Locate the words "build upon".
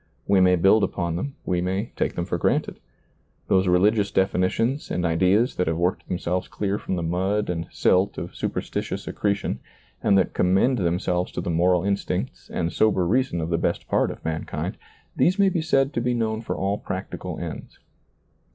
0.55-1.15